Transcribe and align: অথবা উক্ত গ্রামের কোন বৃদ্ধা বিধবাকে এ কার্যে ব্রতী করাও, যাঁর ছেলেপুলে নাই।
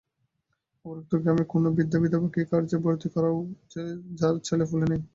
অথবা 0.85 0.93
উক্ত 0.93 1.11
গ্রামের 1.21 1.47
কোন 1.51 1.63
বৃদ্ধা 1.75 1.97
বিধবাকে 2.03 2.39
এ 2.41 2.49
কার্যে 2.51 2.77
ব্রতী 2.83 3.07
করাও, 3.13 3.37
যাঁর 4.19 4.35
ছেলেপুলে 4.47 4.85
নাই। 4.91 5.01